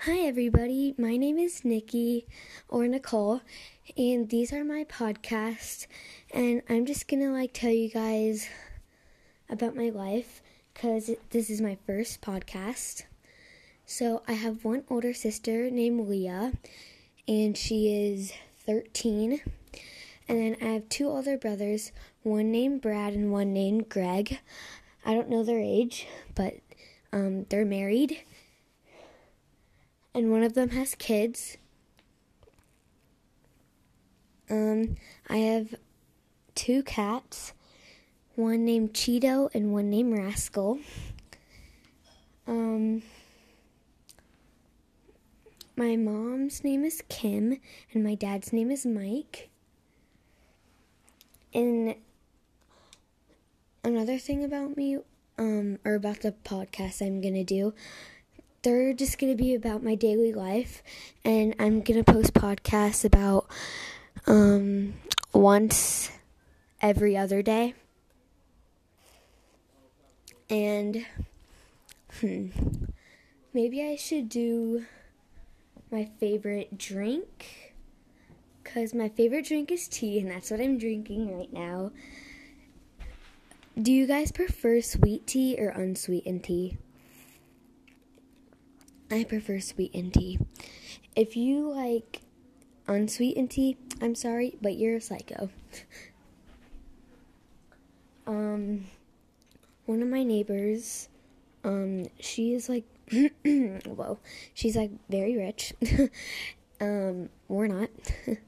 Hi, 0.00 0.18
everybody. 0.18 0.94
My 0.98 1.16
name 1.16 1.38
is 1.38 1.64
Nikki 1.64 2.26
or 2.68 2.86
Nicole, 2.86 3.40
and 3.96 4.28
these 4.28 4.52
are 4.52 4.62
my 4.62 4.84
podcasts. 4.84 5.86
And 6.32 6.62
I'm 6.68 6.84
just 6.84 7.08
gonna 7.08 7.32
like 7.32 7.54
tell 7.54 7.72
you 7.72 7.88
guys 7.88 8.46
about 9.48 9.74
my 9.74 9.88
life 9.88 10.42
because 10.72 11.10
this 11.30 11.48
is 11.48 11.62
my 11.62 11.78
first 11.86 12.20
podcast. 12.20 13.04
So, 13.86 14.22
I 14.28 14.34
have 14.34 14.64
one 14.64 14.84
older 14.90 15.14
sister 15.14 15.70
named 15.70 16.06
Leah, 16.06 16.52
and 17.26 17.56
she 17.56 17.88
is 17.92 18.32
13. 18.66 19.40
And 20.28 20.38
then 20.38 20.56
I 20.60 20.74
have 20.74 20.88
two 20.90 21.08
older 21.08 21.38
brothers, 21.38 21.90
one 22.22 22.52
named 22.52 22.82
Brad 22.82 23.14
and 23.14 23.32
one 23.32 23.54
named 23.54 23.88
Greg. 23.88 24.40
I 25.06 25.14
don't 25.14 25.30
know 25.30 25.42
their 25.42 25.58
age, 25.58 26.06
but 26.34 26.58
um, 27.12 27.46
they're 27.48 27.64
married 27.64 28.18
and 30.16 30.30
one 30.30 30.42
of 30.42 30.54
them 30.54 30.70
has 30.70 30.94
kids. 30.94 31.58
Um, 34.48 34.96
I 35.28 35.36
have 35.36 35.74
two 36.54 36.82
cats, 36.82 37.52
one 38.34 38.64
named 38.64 38.94
Cheeto 38.94 39.50
and 39.54 39.72
one 39.74 39.90
named 39.90 40.16
Rascal. 40.16 40.78
Um, 42.46 43.02
my 45.76 45.96
mom's 45.96 46.64
name 46.64 46.82
is 46.82 47.02
Kim 47.10 47.58
and 47.92 48.02
my 48.02 48.14
dad's 48.14 48.54
name 48.54 48.70
is 48.70 48.86
Mike. 48.86 49.50
And 51.52 51.94
another 53.84 54.16
thing 54.16 54.42
about 54.42 54.78
me, 54.78 54.96
um, 55.36 55.78
or 55.84 55.94
about 55.94 56.22
the 56.22 56.32
podcast 56.32 57.06
I'm 57.06 57.20
gonna 57.20 57.44
do, 57.44 57.74
they're 58.66 58.92
just 58.92 59.20
going 59.20 59.30
to 59.32 59.40
be 59.40 59.54
about 59.54 59.84
my 59.84 59.94
daily 59.94 60.32
life 60.32 60.82
and 61.24 61.54
i'm 61.60 61.80
going 61.82 62.02
to 62.02 62.12
post 62.12 62.34
podcasts 62.34 63.04
about 63.04 63.46
um, 64.26 64.94
once 65.32 66.10
every 66.82 67.16
other 67.16 67.42
day. 67.42 67.74
And 70.50 71.06
hmm, 72.20 72.48
maybe 73.54 73.84
i 73.84 73.94
should 73.94 74.28
do 74.28 74.84
my 75.92 76.10
favorite 76.18 76.76
drink 76.76 77.74
because 78.64 78.92
my 78.92 79.08
favorite 79.08 79.46
drink 79.46 79.70
is 79.70 79.86
tea 79.86 80.18
and 80.18 80.28
that's 80.28 80.50
what 80.50 80.60
i'm 80.60 80.76
drinking 80.76 81.36
right 81.36 81.52
now. 81.52 81.92
Do 83.80 83.92
you 83.92 84.06
guys 84.06 84.32
prefer 84.32 84.80
sweet 84.80 85.26
tea 85.26 85.56
or 85.56 85.68
unsweetened 85.68 86.42
tea 86.42 86.78
I 89.10 89.24
prefer 89.24 89.60
sweetened 89.60 90.14
tea. 90.14 90.38
If 91.14 91.36
you 91.36 91.70
like 91.70 92.22
unsweetened 92.88 93.50
tea, 93.50 93.76
I'm 94.00 94.14
sorry, 94.14 94.56
but 94.60 94.76
you're 94.76 94.96
a 94.96 95.00
psycho. 95.00 95.50
um, 98.26 98.86
one 99.86 100.02
of 100.02 100.08
my 100.08 100.24
neighbors, 100.24 101.08
um, 101.62 102.06
she 102.18 102.52
is 102.52 102.68
like, 102.68 102.84
whoa, 103.44 104.18
she's 104.54 104.76
like 104.76 104.90
very 105.08 105.36
rich. 105.36 105.72
um, 106.80 107.28
we're 107.48 107.68
not. 107.68 107.90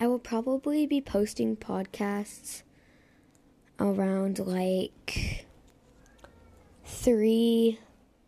I 0.00 0.06
will 0.06 0.18
probably 0.20 0.86
be 0.86 1.00
posting 1.00 1.56
podcasts 1.56 2.62
around 3.80 4.38
like 4.38 5.46
three 6.84 7.80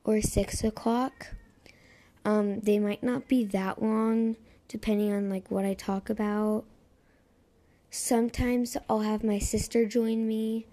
or 0.07 0.23
six 0.23 0.63
o'clock. 0.63 1.35
Um, 2.25 2.61
they 2.61 2.79
might 2.79 3.03
not 3.03 3.29
be 3.29 3.45
that 3.45 3.83
long, 3.83 4.37
depending 4.69 5.13
on 5.13 5.29
like 5.29 5.51
what 5.51 5.65
I 5.65 5.75
talk 5.75 6.09
about. 6.09 6.65
Sometimes 7.91 8.77
I'll 8.89 9.01
have 9.01 9.25
my 9.25 9.39
sister 9.39 9.85
join 9.85 10.27
me, 10.27 10.67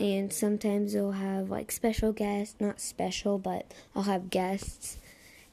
and 0.00 0.32
sometimes 0.32 0.96
I'll 0.96 1.12
have 1.12 1.50
like 1.50 1.70
special 1.70 2.12
guests. 2.12 2.56
Not 2.58 2.80
special, 2.80 3.38
but 3.38 3.72
I'll 3.94 4.04
have 4.04 4.30
guests, 4.30 4.96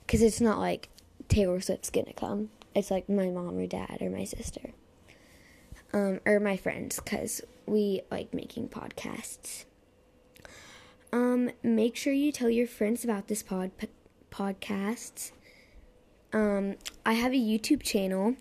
because 0.06 0.22
it's 0.22 0.42
not 0.42 0.60
like 0.60 0.88
Taylor 1.28 1.60
Swift's 1.60 1.90
gonna 1.90 2.14
come. 2.14 2.50
It's 2.74 2.92
like 2.92 3.10
my 3.10 3.30
mom 3.30 3.58
or 3.58 3.68
dad 3.68 3.98
or 4.00 4.10
my 4.10 4.24
sister, 4.24 4.72
um, 5.92 6.22
or 6.26 6.40
my 6.40 6.56
friends, 6.56 7.02
because 7.02 7.42
we 7.66 8.02
like 8.10 8.34
making 8.34 8.70
podcasts. 8.70 9.66
Um, 11.14 11.52
make 11.62 11.98
sure 11.98 12.14
you 12.14 12.32
tell 12.32 12.50
your 12.50 12.68
friends 12.68 13.04
about 13.04 13.28
this 13.28 13.44
pod 13.44 13.72
p- 13.78 13.88
podcast. 14.32 15.32
Um, 16.32 16.76
I 17.06 17.14
have 17.14 17.34
a 17.34 17.38
YouTube 17.38 17.84
channel. 17.84 18.36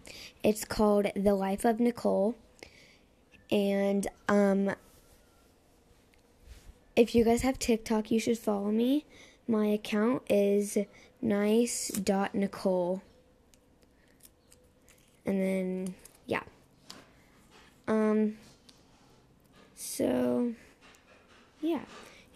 It's 0.45 0.65
called 0.65 1.09
The 1.17 1.35
Life 1.35 1.65
of 1.65 1.81
Nicole. 1.81 2.37
And 3.51 4.07
um, 4.29 4.71
if 6.95 7.13
you 7.13 7.25
guys 7.25 7.43
have 7.43 7.59
TikTok, 7.59 8.13
you 8.13 8.21
should 8.21 8.39
follow 8.39 8.71
me. 8.71 9.05
My 9.49 9.67
account 9.67 10.23
is 10.31 10.79
nice.nicole. 11.21 13.03
And 15.27 15.43
then, 15.43 15.95
yeah. 16.27 16.43
Um, 17.89 18.37
so, 19.75 20.55
yeah 21.61 21.81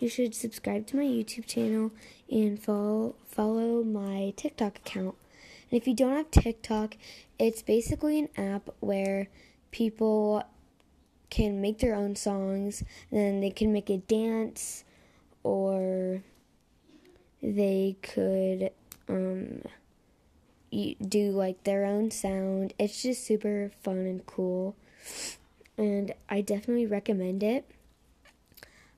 you 0.05 0.11
should 0.11 0.35
subscribe 0.35 0.87
to 0.87 0.97
my 0.99 1.03
YouTube 1.03 1.47
channel 1.47 1.91
and 2.31 2.63
follow 2.63 3.15
follow 3.27 3.83
my 3.83 4.35
TikTok 4.37 4.77
account. 4.77 5.15
And 5.71 5.81
if 5.81 5.89
you 5.89 5.95
don't 5.95 6.15
have 6.15 6.31
TikTok, 6.31 6.99
it's 7.39 7.63
basically 7.63 8.19
an 8.19 8.29
app 8.37 8.69
where 8.81 9.29
people 9.71 10.45
can 11.31 11.59
make 11.63 11.79
their 11.79 11.95
own 11.95 12.17
songs 12.17 12.83
and 13.11 13.19
then 13.19 13.41
they 13.41 13.49
can 13.49 13.73
make 13.73 13.89
a 13.89 13.97
dance 13.97 14.85
or 15.43 16.23
they 17.43 17.97
could 18.03 18.73
um 19.09 19.63
do 21.09 21.31
like 21.31 21.65
their 21.65 21.87
own 21.87 22.11
sound. 22.11 22.75
It's 22.79 23.03
just 23.03 23.25
super 23.25 23.71
fun 23.83 24.01
and 24.01 24.27
cool. 24.27 24.77
And 25.79 26.13
I 26.29 26.43
definitely 26.43 26.85
recommend 26.85 27.43
it. 27.43 27.65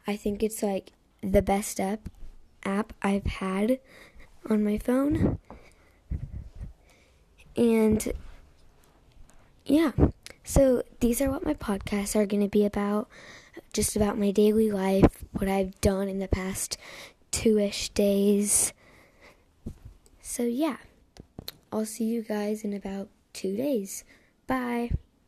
I 0.04 0.16
think 0.16 0.42
it's 0.42 0.64
like 0.64 0.90
the 1.32 1.42
best 1.42 1.80
app 1.80 2.08
app 2.64 2.92
I've 3.02 3.26
had 3.26 3.78
on 4.48 4.64
my 4.64 4.78
phone. 4.78 5.38
And 7.56 8.12
yeah. 9.64 9.92
So 10.44 10.82
these 11.00 11.20
are 11.20 11.30
what 11.30 11.44
my 11.44 11.54
podcasts 11.54 12.14
are 12.14 12.26
going 12.26 12.42
to 12.42 12.48
be 12.48 12.64
about. 12.64 13.08
Just 13.72 13.96
about 13.96 14.18
my 14.18 14.30
daily 14.30 14.70
life, 14.70 15.24
what 15.32 15.48
I've 15.48 15.80
done 15.80 16.08
in 16.08 16.18
the 16.18 16.28
past 16.28 16.78
two 17.30 17.58
ish 17.58 17.88
days. 17.90 18.72
So 20.20 20.44
yeah. 20.44 20.76
I'll 21.72 21.84
see 21.84 22.04
you 22.04 22.22
guys 22.22 22.62
in 22.62 22.72
about 22.72 23.08
two 23.32 23.56
days. 23.56 24.04
Bye. 24.46 24.90